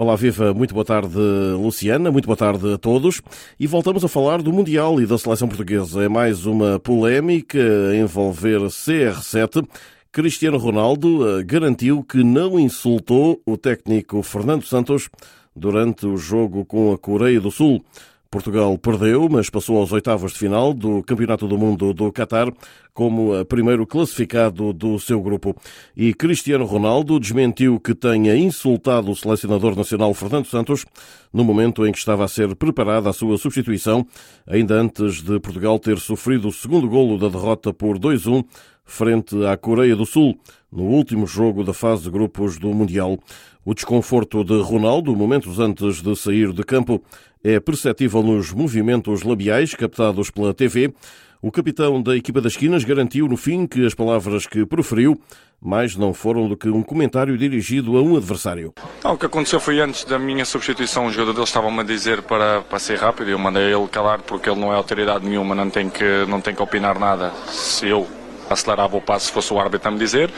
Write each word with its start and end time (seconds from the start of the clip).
Olá, 0.00 0.14
viva, 0.14 0.54
muito 0.54 0.72
boa 0.72 0.84
tarde, 0.84 1.18
Luciana, 1.60 2.12
muito 2.12 2.26
boa 2.26 2.36
tarde 2.36 2.72
a 2.72 2.78
todos. 2.78 3.20
E 3.58 3.66
voltamos 3.66 4.04
a 4.04 4.08
falar 4.08 4.40
do 4.40 4.52
Mundial 4.52 5.00
e 5.00 5.06
da 5.06 5.18
seleção 5.18 5.48
portuguesa. 5.48 6.04
É 6.04 6.08
mais 6.08 6.46
uma 6.46 6.78
polémica 6.78 7.58
a 7.58 7.96
envolver 7.96 8.60
CR7. 8.60 9.68
Cristiano 10.12 10.56
Ronaldo 10.56 11.40
eh, 11.40 11.42
garantiu 11.42 12.04
que 12.04 12.22
não 12.22 12.60
insultou 12.60 13.42
o 13.44 13.56
técnico 13.56 14.22
Fernando 14.22 14.64
Santos 14.64 15.10
durante 15.56 16.06
o 16.06 16.16
jogo 16.16 16.64
com 16.64 16.92
a 16.92 16.96
Coreia 16.96 17.40
do 17.40 17.50
Sul. 17.50 17.84
Portugal 18.30 18.76
perdeu, 18.76 19.26
mas 19.30 19.48
passou 19.48 19.78
aos 19.78 19.90
oitavos 19.90 20.32
de 20.32 20.38
final 20.38 20.74
do 20.74 21.02
Campeonato 21.02 21.48
do 21.48 21.56
Mundo 21.56 21.94
do 21.94 22.12
Qatar 22.12 22.52
como 22.92 23.42
primeiro 23.46 23.86
classificado 23.86 24.70
do 24.72 24.98
seu 24.98 25.18
grupo. 25.22 25.56
E 25.96 26.12
Cristiano 26.12 26.66
Ronaldo 26.66 27.18
desmentiu 27.18 27.80
que 27.80 27.94
tenha 27.94 28.36
insultado 28.36 29.10
o 29.10 29.16
selecionador 29.16 29.74
nacional 29.74 30.12
Fernando 30.12 30.44
Santos 30.44 30.84
no 31.32 31.42
momento 31.42 31.86
em 31.86 31.92
que 31.92 31.98
estava 31.98 32.24
a 32.24 32.28
ser 32.28 32.54
preparada 32.54 33.08
a 33.08 33.14
sua 33.14 33.38
substituição, 33.38 34.06
ainda 34.46 34.74
antes 34.74 35.22
de 35.22 35.40
Portugal 35.40 35.78
ter 35.78 35.98
sofrido 35.98 36.48
o 36.48 36.52
segundo 36.52 36.86
golo 36.86 37.18
da 37.18 37.28
derrota 37.28 37.72
por 37.72 37.98
2-1 37.98 38.44
frente 38.88 39.44
à 39.44 39.56
Coreia 39.56 39.94
do 39.94 40.06
Sul, 40.06 40.40
no 40.72 40.84
último 40.84 41.26
jogo 41.26 41.62
da 41.62 41.74
fase 41.74 42.04
de 42.04 42.10
grupos 42.10 42.58
do 42.58 42.72
Mundial. 42.72 43.18
O 43.64 43.74
desconforto 43.74 44.42
de 44.42 44.58
Ronaldo, 44.62 45.14
momentos 45.14 45.58
antes 45.58 46.00
de 46.00 46.16
sair 46.16 46.54
de 46.54 46.62
campo, 46.64 47.02
é 47.42 47.60
perceptível 47.60 48.22
nos 48.22 48.52
movimentos 48.52 49.22
labiais 49.22 49.74
captados 49.74 50.30
pela 50.30 50.52
TV. 50.52 50.92
O 51.40 51.52
capitão 51.52 52.02
da 52.02 52.16
equipa 52.16 52.40
das 52.40 52.52
esquinas 52.52 52.82
garantiu 52.82 53.28
no 53.28 53.36
fim 53.36 53.66
que 53.66 53.86
as 53.86 53.94
palavras 53.94 54.46
que 54.46 54.66
proferiu 54.66 55.20
mais 55.60 55.96
não 55.96 56.12
foram 56.12 56.48
do 56.48 56.56
que 56.56 56.68
um 56.68 56.82
comentário 56.82 57.36
dirigido 57.36 57.96
a 57.96 58.02
um 58.02 58.16
adversário. 58.16 58.72
O 59.04 59.16
que 59.16 59.26
aconteceu 59.26 59.60
foi 59.60 59.80
antes 59.80 60.04
da 60.04 60.18
minha 60.18 60.44
substituição, 60.44 61.06
o 61.06 61.10
jogador 61.12 61.34
deles 61.34 61.48
estava-me 61.48 61.80
a 61.80 61.82
dizer 61.84 62.22
para, 62.22 62.62
para 62.62 62.78
ser 62.78 62.98
rápido 62.98 63.30
eu 63.30 63.38
mandei 63.38 63.72
ele 63.72 63.88
calar 63.88 64.20
porque 64.22 64.48
ele 64.48 64.60
não 64.60 64.72
é 64.72 64.76
autoridade 64.76 65.26
nenhuma, 65.26 65.54
não 65.54 65.70
tem 65.70 65.88
que, 65.88 66.24
não 66.28 66.40
tem 66.40 66.54
que 66.54 66.62
opinar 66.62 66.98
nada. 66.98 67.32
Se 67.48 67.88
eu 67.88 68.06
acelerava 68.50 68.96
o 68.96 69.00
passo 69.00 69.26
se 69.26 69.32
fosse 69.32 69.52
o 69.52 69.60
árbitro 69.60 69.88
a 69.88 69.90
me 69.90 69.98
dizer, 69.98 70.30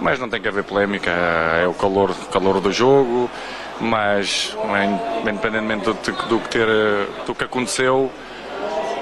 mas 0.00 0.18
não 0.18 0.28
tem 0.28 0.40
que 0.40 0.48
haver 0.48 0.64
polémica, 0.64 1.10
é 1.10 1.66
o 1.66 1.74
calor, 1.74 2.14
calor 2.30 2.60
do 2.60 2.72
jogo, 2.72 3.30
mas 3.80 4.56
independentemente 5.24 5.84
do, 5.84 5.94
do, 6.28 6.40
que 6.40 6.48
ter, 6.48 6.66
do 7.26 7.34
que 7.34 7.44
aconteceu, 7.44 8.10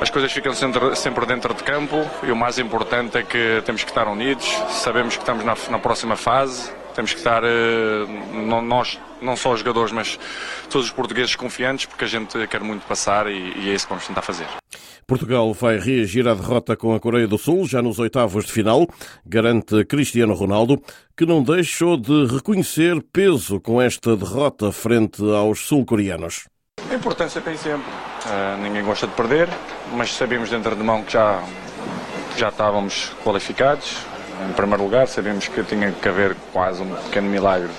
as 0.01 0.09
coisas 0.09 0.33
ficam 0.33 0.55
sempre, 0.55 1.27
dentro 1.27 1.53
de 1.53 1.63
campo 1.63 1.97
e 2.23 2.33
o 2.33 2.37
mais 2.37 2.59
importante 2.59 3.19
é 3.19 3.23
que 3.23 3.63
temos 3.67 3.85
que 3.85 3.91
estar 3.91 4.09
unidos, 4.09 4.47
sabemos 4.71 5.15
que 5.15 5.23
estamos 5.23 5.45
na, 5.45 5.55
na 5.69 5.79
próxima 5.79 6.17
fase, 6.17 6.73
temos 6.95 7.13
que 7.13 7.19
estar, 7.19 7.45
eh, 7.45 8.07
não, 8.33 8.63
nós, 8.63 8.98
não 9.21 9.37
só 9.37 9.53
os 9.53 9.61
jogadores, 9.61 9.93
mas 9.93 10.19
todos 10.71 10.87
os 10.87 10.93
portugueses 10.93 11.37
confiantes, 11.37 11.85
porque 11.85 12.05
a 12.05 12.09
gente 12.09 12.47
quer 12.47 12.61
muito 12.61 12.87
passar 12.87 13.27
e, 13.27 13.53
e 13.59 13.71
é 13.71 13.75
isso 13.75 13.87
que 13.87 13.91
vamos 13.91 14.07
tentar 14.07 14.23
fazer. 14.23 14.59
Portugal 15.11 15.53
vai 15.53 15.77
reagir 15.77 16.28
à 16.28 16.34
derrota 16.34 16.77
com 16.77 16.94
a 16.94 17.00
Coreia 17.00 17.27
do 17.27 17.36
Sul, 17.36 17.66
já 17.66 17.83
nos 17.83 17.98
oitavos 17.98 18.44
de 18.44 18.53
final, 18.53 18.86
garante 19.27 19.84
Cristiano 19.84 20.34
Ronaldo, 20.34 20.80
que 21.17 21.27
não 21.27 21.42
deixou 21.42 21.97
de 21.97 22.27
reconhecer 22.27 23.02
peso 23.12 23.61
com 23.61 23.83
esta 23.83 24.17
derrota 24.17 24.70
frente 24.70 25.20
aos 25.20 25.67
sul-coreanos. 25.67 26.44
A 26.89 26.94
importância 26.94 27.41
tem 27.41 27.56
sempre. 27.56 27.91
Uh, 27.91 28.62
ninguém 28.62 28.84
gosta 28.84 29.08
de 29.08 29.12
perder, 29.14 29.48
mas 29.97 30.14
sabemos 30.14 30.48
dentro 30.48 30.77
de 30.77 30.83
mão 30.84 31.02
que 31.02 31.14
já, 31.14 31.42
já 32.36 32.50
estávamos 32.50 33.11
qualificados. 33.24 33.97
Em 34.48 34.52
primeiro 34.52 34.84
lugar, 34.84 35.08
sabemos 35.08 35.48
que 35.48 35.61
tinha 35.64 35.91
que 35.91 36.08
haver 36.08 36.36
quase 36.52 36.84
um 36.84 36.95
pequeno 36.95 37.28
milagre 37.28 37.70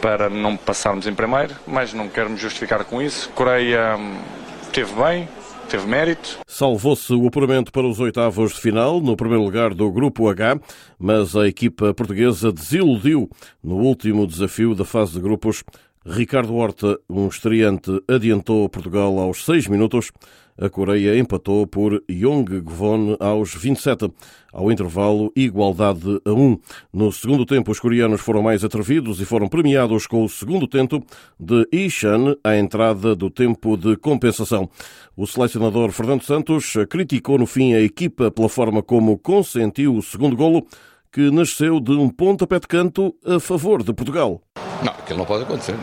para 0.00 0.30
não 0.30 0.56
passarmos 0.56 1.06
em 1.06 1.14
primeiro, 1.14 1.54
mas 1.66 1.92
não 1.92 2.08
queremos 2.08 2.40
justificar 2.40 2.84
com 2.84 3.02
isso. 3.02 3.28
Coreia 3.34 3.98
hum, 3.98 4.16
esteve 4.62 4.94
bem, 4.94 5.28
teve 5.68 5.86
mérito. 5.86 6.38
Salvou-se 6.46 7.12
o 7.12 7.26
apuramento 7.26 7.70
para 7.70 7.86
os 7.86 8.00
oitavos 8.00 8.54
de 8.54 8.60
final, 8.60 9.00
no 9.00 9.16
primeiro 9.16 9.44
lugar 9.44 9.74
do 9.74 9.90
Grupo 9.92 10.28
H, 10.28 10.58
mas 10.98 11.36
a 11.36 11.46
equipa 11.46 11.92
portuguesa 11.92 12.50
desiludiu 12.50 13.28
no 13.62 13.76
último 13.76 14.26
desafio 14.26 14.74
da 14.74 14.84
fase 14.84 15.12
de 15.12 15.20
grupos 15.20 15.62
Ricardo 16.06 16.54
Horta, 16.54 16.98
um 17.08 17.26
estreante, 17.26 17.90
adiantou 18.08 18.68
Portugal 18.68 19.18
aos 19.18 19.44
6 19.44 19.66
minutos. 19.66 20.10
A 20.56 20.68
Coreia 20.68 21.16
empatou 21.18 21.66
por 21.66 22.02
Yong 22.10 22.60
Gvon 22.60 23.16
aos 23.20 23.54
27. 23.54 24.10
Ao 24.52 24.72
intervalo, 24.72 25.32
igualdade 25.36 26.20
a 26.24 26.32
1. 26.32 26.58
No 26.92 27.12
segundo 27.12 27.44
tempo, 27.44 27.70
os 27.70 27.78
coreanos 27.78 28.20
foram 28.20 28.42
mais 28.42 28.64
atrevidos 28.64 29.20
e 29.20 29.24
foram 29.24 29.48
premiados 29.48 30.06
com 30.06 30.24
o 30.24 30.28
segundo 30.28 30.66
tento 30.66 31.02
de 31.38 31.68
Ishan 31.70 32.36
à 32.42 32.56
entrada 32.56 33.14
do 33.14 33.28
tempo 33.28 33.76
de 33.76 33.96
compensação. 33.96 34.68
O 35.16 35.26
selecionador 35.26 35.90
Fernando 35.90 36.22
Santos 36.22 36.74
criticou 36.88 37.38
no 37.38 37.46
fim 37.46 37.74
a 37.74 37.80
equipa 37.80 38.30
pela 38.30 38.48
forma 38.48 38.82
como 38.82 39.18
consentiu 39.18 39.94
o 39.94 40.02
segundo 40.02 40.36
golo, 40.36 40.66
que 41.12 41.30
nasceu 41.30 41.80
de 41.80 41.92
um 41.92 42.08
pontapé 42.08 42.60
de 42.60 42.66
canto 42.66 43.14
a 43.26 43.40
favor 43.40 43.82
de 43.82 43.92
Portugal. 43.92 44.40
Não, 44.82 44.92
aquilo 44.92 45.18
não 45.18 45.26
pode 45.26 45.44
acontecer. 45.44 45.74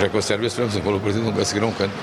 Já 0.00 0.08
com 0.08 0.18
a 0.18 0.22
Sérvia 0.22 0.50
sofremos 0.50 0.76
um 0.76 0.80
gol 0.80 1.00
partido, 1.00 1.24
não 1.24 1.32
conseguiram 1.32 1.68
um 1.68 1.72
canto. 1.72 1.94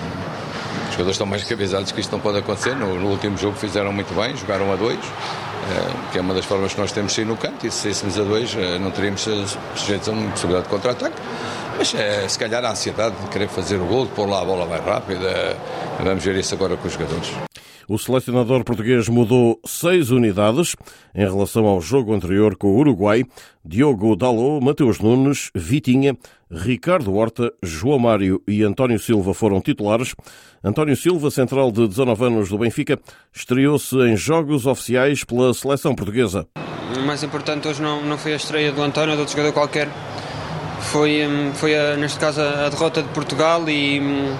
Os 0.87 0.91
jogadores 0.91 1.15
estão 1.15 1.27
mais 1.27 1.43
cabezados 1.43 1.91
que 1.91 2.01
isto 2.01 2.11
não 2.11 2.19
pode 2.19 2.39
acontecer. 2.39 2.75
No, 2.75 2.99
no, 2.99 3.09
último 3.09 3.37
jogo 3.37 3.55
fizeram 3.57 3.91
muito 3.91 4.13
bem, 4.13 4.35
jogaram 4.37 4.71
a 4.71 4.75
dois, 4.75 4.99
eh, 4.99 6.11
que 6.11 6.17
é 6.17 6.21
uma 6.21 6.33
das 6.33 6.45
formas 6.45 6.73
que 6.73 6.79
nós 6.79 6.91
temos 6.91 7.11
de 7.11 7.15
sair 7.15 7.25
no 7.25 7.35
canto. 7.35 7.65
E 7.65 7.71
se 7.71 7.83
saíssemos 7.83 8.19
a 8.19 8.23
dois, 8.23 8.55
eh, 8.55 8.77
não 8.79 8.91
teríamos 8.91 9.27
sujeitos 9.75 10.07
a 10.07 10.11
uma 10.11 10.29
possibilidade 10.31 10.65
de 10.65 10.69
contra-ataque. 10.69 11.15
Mas 11.77 11.93
é, 11.95 12.27
se 12.27 12.37
calhar 12.37 12.63
a 12.63 12.71
ansiedade 12.71 13.15
de 13.15 13.27
querer 13.29 13.47
fazer 13.47 13.77
o 13.77 13.85
gol, 13.85 14.05
de 14.05 14.11
pôr 14.11 14.29
lá 14.29 14.41
a 14.41 14.45
bola 14.45 14.65
mais 14.65 14.83
rápida. 14.85 15.57
Vamos 16.03 16.23
ver 16.23 16.35
isso 16.35 16.53
agora 16.53 16.77
com 16.77 16.87
os 16.87 16.93
jogadores. 16.93 17.31
O 17.87 17.97
selecionador 17.97 18.63
português 18.63 19.09
mudou 19.09 19.59
seis 19.65 20.09
unidades 20.09 20.75
em 21.13 21.25
relação 21.25 21.65
ao 21.65 21.81
jogo 21.81 22.13
anterior 22.13 22.55
com 22.55 22.67
o 22.67 22.77
Uruguai. 22.77 23.23
Diogo 23.65 24.15
Dalot, 24.15 24.63
Mateus 24.63 24.99
Nunes, 24.99 25.49
Vitinha, 25.53 26.17
Ricardo 26.49 27.13
Horta, 27.13 27.51
João 27.61 27.99
Mário 27.99 28.41
e 28.47 28.63
António 28.63 28.99
Silva 28.99 29.33
foram 29.33 29.59
titulares. 29.59 30.15
António 30.63 30.95
Silva, 30.95 31.31
central 31.31 31.71
de 31.71 31.87
19 31.87 32.25
anos 32.25 32.49
do 32.49 32.57
Benfica, 32.57 32.99
estreou-se 33.33 33.95
em 33.97 34.15
jogos 34.15 34.65
oficiais 34.65 35.23
pela 35.23 35.53
seleção 35.53 35.95
portuguesa. 35.95 36.47
O 36.95 37.01
mais 37.01 37.23
importante 37.23 37.67
hoje 37.67 37.81
não, 37.81 38.01
não 38.03 38.17
foi 38.17 38.33
a 38.33 38.37
estreia 38.37 38.71
do 38.71 38.81
António 38.81 39.11
ou 39.11 39.15
de 39.15 39.21
outro 39.21 39.35
jogador 39.35 39.53
qualquer. 39.53 39.89
Foi, 40.91 41.25
hum, 41.25 41.51
foi 41.53 41.75
a, 41.75 41.95
neste 41.95 42.19
caso, 42.19 42.41
a 42.41 42.69
derrota 42.69 43.01
de 43.01 43.09
Portugal 43.09 43.67
e 43.67 43.99
hum, 43.99 44.35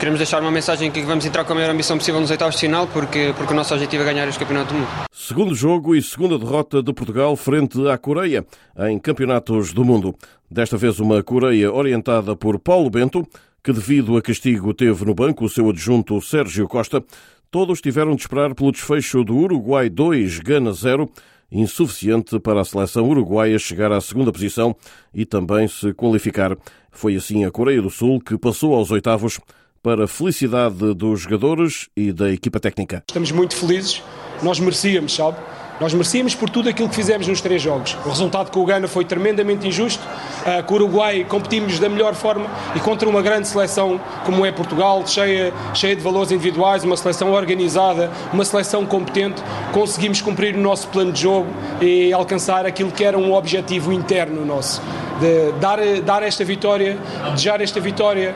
queremos 0.00 0.18
deixar 0.18 0.40
uma 0.40 0.50
mensagem 0.50 0.90
que 0.90 1.02
vamos 1.02 1.26
entrar 1.26 1.44
com 1.44 1.52
a 1.52 1.56
maior 1.56 1.70
ambição 1.70 1.98
possível 1.98 2.18
nos 2.18 2.30
oitavos 2.30 2.54
de 2.54 2.62
final, 2.62 2.86
porque, 2.86 3.34
porque 3.36 3.52
o 3.52 3.56
nosso 3.56 3.74
objetivo 3.74 4.02
é 4.02 4.06
ganhar 4.06 4.26
este 4.26 4.38
campeonato 4.38 4.72
do 4.72 4.78
mundo. 4.80 4.88
Segundo 5.12 5.54
jogo 5.54 5.94
e 5.94 6.00
segunda 6.00 6.38
derrota 6.38 6.82
de 6.82 6.90
Portugal 6.94 7.36
frente 7.36 7.86
à 7.86 7.98
Coreia 7.98 8.46
em 8.88 8.98
campeonatos 8.98 9.74
do 9.74 9.84
mundo. 9.84 10.16
Desta 10.50 10.78
vez 10.78 10.98
uma 11.00 11.22
Coreia 11.22 11.70
orientada 11.70 12.34
por 12.34 12.58
Paulo 12.58 12.88
Bento, 12.88 13.28
que 13.62 13.74
devido 13.74 14.16
a 14.16 14.22
castigo 14.22 14.72
teve 14.72 15.04
no 15.04 15.14
banco 15.14 15.44
o 15.44 15.50
seu 15.50 15.68
adjunto 15.68 16.18
Sérgio 16.22 16.66
Costa. 16.66 17.04
Todos 17.50 17.82
tiveram 17.82 18.14
de 18.14 18.22
esperar 18.22 18.54
pelo 18.54 18.72
desfecho 18.72 19.22
do 19.22 19.36
Uruguai 19.36 19.90
2, 19.90 20.38
Gana 20.38 20.72
0, 20.72 21.10
insuficiente 21.52 22.40
para 22.40 22.62
a 22.62 22.64
seleção 22.64 23.06
uruguaia 23.06 23.58
chegar 23.58 23.92
à 23.92 24.00
segunda 24.00 24.32
posição 24.32 24.74
e 25.12 25.26
também 25.26 25.68
se 25.68 25.92
qualificar. 25.92 26.56
Foi 26.90 27.16
assim 27.16 27.44
a 27.44 27.50
Coreia 27.50 27.82
do 27.82 27.90
Sul 27.90 28.18
que 28.18 28.38
passou 28.38 28.74
aos 28.74 28.90
oitavos 28.90 29.38
para 29.82 30.04
a 30.04 30.08
felicidade 30.08 30.94
dos 30.94 31.20
jogadores 31.20 31.88
e 31.96 32.12
da 32.12 32.30
equipa 32.30 32.60
técnica. 32.60 33.02
Estamos 33.08 33.32
muito 33.32 33.56
felizes, 33.56 34.02
nós 34.42 34.60
merecíamos, 34.60 35.14
sabe? 35.14 35.36
Nós 35.80 35.94
merecíamos 35.94 36.34
por 36.34 36.50
tudo 36.50 36.68
aquilo 36.68 36.90
que 36.90 36.94
fizemos 36.94 37.26
nos 37.26 37.40
três 37.40 37.62
jogos. 37.62 37.96
O 38.04 38.10
resultado 38.10 38.50
com 38.50 38.60
o 38.60 38.66
Gana 38.66 38.86
foi 38.86 39.02
tremendamente 39.02 39.66
injusto. 39.66 40.02
Uh, 40.40 40.62
com 40.64 40.74
o 40.74 40.76
Uruguai 40.76 41.24
competimos 41.26 41.78
da 41.78 41.88
melhor 41.88 42.14
forma 42.14 42.46
e 42.76 42.80
contra 42.80 43.08
uma 43.08 43.22
grande 43.22 43.48
seleção 43.48 43.98
como 44.26 44.44
é 44.44 44.52
Portugal, 44.52 45.06
cheia, 45.06 45.54
cheia 45.72 45.96
de 45.96 46.02
valores 46.02 46.30
individuais, 46.32 46.84
uma 46.84 46.98
seleção 46.98 47.32
organizada, 47.32 48.10
uma 48.30 48.44
seleção 48.44 48.84
competente, 48.84 49.42
conseguimos 49.72 50.20
cumprir 50.20 50.54
o 50.54 50.60
nosso 50.60 50.86
plano 50.88 51.12
de 51.12 51.22
jogo 51.22 51.48
e 51.80 52.12
alcançar 52.12 52.66
aquilo 52.66 52.92
que 52.92 53.02
era 53.02 53.16
um 53.16 53.32
objetivo 53.32 53.90
interno 53.90 54.44
nosso 54.44 54.82
de 55.20 55.52
dar, 55.60 55.78
dar 56.02 56.22
esta 56.22 56.44
vitória, 56.44 56.98
desejar 57.30 57.60
esta 57.60 57.78
vitória 57.78 58.34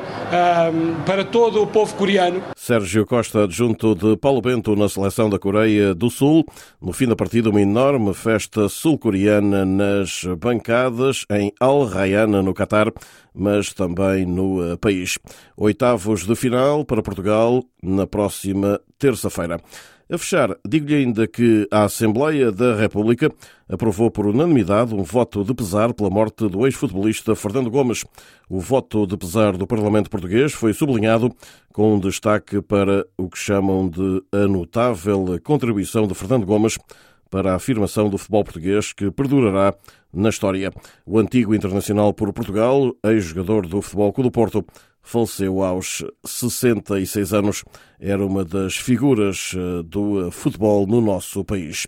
um, 0.72 1.02
para 1.04 1.24
todo 1.24 1.62
o 1.62 1.66
povo 1.66 1.94
coreano. 1.94 2.42
Sérgio 2.54 3.06
Costa, 3.06 3.46
junto 3.48 3.94
de 3.94 4.16
Paulo 4.16 4.40
Bento 4.40 4.76
na 4.76 4.88
seleção 4.88 5.28
da 5.30 5.38
Coreia 5.38 5.94
do 5.94 6.10
Sul. 6.10 6.44
No 6.80 6.92
fim 6.92 7.06
da 7.06 7.16
partida, 7.16 7.50
uma 7.50 7.60
enorme 7.60 8.12
festa 8.12 8.68
sul-coreana 8.68 9.64
nas 9.64 10.24
bancadas 10.38 11.24
em 11.30 11.52
Al 11.58 11.86
Rayyan, 11.86 12.26
no 12.26 12.52
Catar, 12.54 12.92
mas 13.34 13.72
também 13.72 14.26
no 14.26 14.72
eh, 14.72 14.76
país. 14.76 15.18
Oitavos 15.56 16.26
de 16.26 16.36
final 16.36 16.84
para 16.84 17.02
Portugal 17.02 17.64
na 17.82 18.06
próxima 18.06 18.80
terça-feira. 18.98 19.60
A 20.10 20.18
fechar, 20.18 20.54
digo-lhe 20.68 20.96
ainda 20.96 21.26
que 21.26 21.66
a 21.70 21.84
Assembleia 21.84 22.52
da 22.52 22.76
República 22.76 23.32
aprovou 23.66 24.10
por 24.10 24.26
unanimidade 24.26 24.94
um 24.94 25.02
voto 25.02 25.42
de 25.42 25.54
pesar 25.54 25.94
pela 25.94 26.10
morte 26.10 26.46
do 26.46 26.66
ex-futebolista 26.66 27.34
Fernando 27.34 27.70
Gomes. 27.70 28.04
O 28.46 28.60
voto 28.60 29.06
de 29.06 29.16
pesar 29.16 29.56
do 29.56 29.66
Parlamento 29.66 30.10
Português 30.10 30.52
foi 30.52 30.74
sublinhado 30.74 31.34
com 31.72 31.94
um 31.94 31.98
destaque 31.98 32.60
para 32.60 33.06
o 33.16 33.30
que 33.30 33.38
chamam 33.38 33.88
de 33.88 34.22
a 34.30 34.46
notável 34.46 35.40
contribuição 35.42 36.06
de 36.06 36.14
Fernando 36.14 36.44
Gomes 36.44 36.76
para 37.30 37.52
a 37.52 37.56
afirmação 37.56 38.10
do 38.10 38.18
futebol 38.18 38.44
português 38.44 38.92
que 38.92 39.10
perdurará 39.10 39.74
na 40.12 40.28
história. 40.28 40.70
O 41.06 41.18
antigo 41.18 41.54
internacional 41.54 42.12
por 42.12 42.30
Portugal, 42.34 42.94
ex-jogador 43.02 43.66
do 43.66 43.80
Futebol 43.80 44.12
Clube 44.12 44.28
do 44.28 44.32
Porto, 44.32 44.64
faleceu 45.04 45.62
aos 45.62 46.02
66 46.24 47.32
anos. 47.32 47.64
Era 48.00 48.24
uma 48.24 48.44
das 48.44 48.74
figuras 48.74 49.52
eh, 49.54 49.82
do 49.84 50.30
futebol 50.32 50.86
no 50.86 51.00
nosso 51.00 51.44
país. 51.44 51.86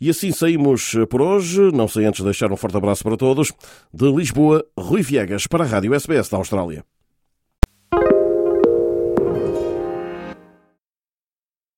E 0.00 0.08
assim 0.08 0.32
saímos 0.32 0.94
por 1.10 1.20
hoje. 1.20 1.60
Não 1.72 1.86
sei 1.86 2.06
antes 2.06 2.24
deixar 2.24 2.50
um 2.50 2.56
forte 2.56 2.76
abraço 2.76 3.04
para 3.04 3.16
todos. 3.16 3.52
De 3.92 4.10
Lisboa, 4.10 4.64
Rui 4.78 5.02
Viegas 5.02 5.46
para 5.46 5.64
a 5.64 5.66
Rádio 5.66 5.92
SBS 5.92 6.28
da 6.28 6.38
Austrália. 6.38 6.84